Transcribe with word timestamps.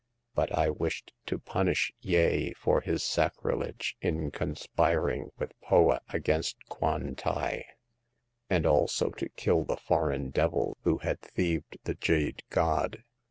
But 0.33 0.51
I 0.57 0.71
wished 0.71 1.13
to 1.27 1.37
pun 1.37 1.67
ish 1.67 1.93
Yeh 2.01 2.53
for 2.57 2.81
his 2.81 3.03
sacrilege 3.03 3.95
in 4.01 4.31
conspiring 4.31 5.29
with 5.37 5.51
Poa 5.61 6.01
The 6.11 6.13
Third 6.13 6.25
Customer. 6.25 6.47
107 6.79 7.09
against 7.11 7.15
Kwan 7.15 7.15
tai; 7.33 7.65
and 8.49 8.65
also 8.65 9.11
to 9.11 9.29
kill 9.29 9.63
the 9.63 9.77
foreign 9.77 10.31
de 10.31 10.49
vil 10.49 10.75
who 10.81 10.97
had 10.97 11.21
thieved 11.21 11.77
the 11.83 11.93
jade 11.93 12.41
god. 12.49 13.03